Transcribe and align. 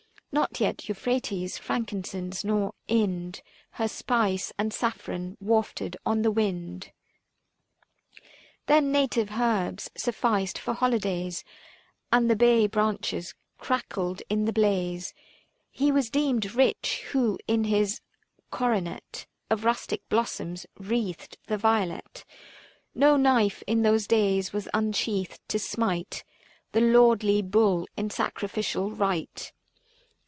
Not 0.33 0.61
yet 0.61 0.87
Euphrates 0.87 1.57
frankincense, 1.57 2.45
nor 2.45 2.73
Ind 2.87 3.41
Her 3.71 3.89
spice 3.89 4.53
and 4.57 4.73
saffron, 4.73 5.35
wafted 5.41 5.97
on 6.05 6.21
the 6.21 6.31
wind: 6.31 6.85
Book 6.85 6.93
I. 7.83 7.83
THE 7.83 7.83
FASTI. 7.83 8.23
15 8.55 8.63
Then 8.85 8.91
native 8.93 9.29
herbs 9.37 9.91
sufficed 9.97 10.57
for 10.57 10.73
holydays 10.73 11.43
And 12.13 12.29
the 12.29 12.37
bay 12.37 12.65
branches 12.65 13.35
crackled 13.57 14.21
in 14.29 14.45
the 14.45 14.53
blaze. 14.53 15.13
37u 15.13 15.13
He 15.71 15.91
was 15.91 16.09
deemed 16.09 16.55
rich, 16.55 17.01
who 17.11 17.37
in 17.45 17.65
his 17.65 17.99
coronet 18.51 19.25
Of 19.49 19.65
rustic 19.65 20.07
blossoms 20.07 20.65
wreathed 20.79 21.37
the 21.47 21.57
violet. 21.57 22.23
No 22.95 23.17
knife 23.17 23.63
in 23.67 23.81
those 23.81 24.07
days 24.07 24.53
was 24.53 24.69
unsheathed 24.73 25.41
to 25.49 25.59
smite 25.59 26.23
The 26.71 26.79
lordly 26.79 27.41
bull 27.41 27.85
in 27.97 28.09
sacrificial 28.09 28.91
rite. 28.91 29.51